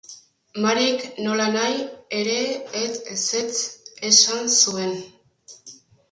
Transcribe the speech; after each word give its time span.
Maryk, 0.61 0.99
nolanahi 1.25 1.83
ere, 2.19 2.37
ezetz 2.83 3.57
esan 4.09 4.49
zuen. 4.61 4.97